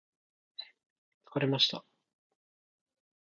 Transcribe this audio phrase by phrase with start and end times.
[1.25, 1.85] 疲れました